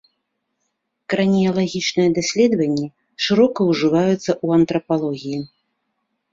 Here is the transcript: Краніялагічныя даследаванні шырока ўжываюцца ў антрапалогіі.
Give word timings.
Краніялагічныя 1.13 2.09
даследаванні 2.17 2.87
шырока 3.27 3.59
ўжываюцца 3.71 4.19
ў 4.19 4.47
антрапалогіі. 4.59 5.41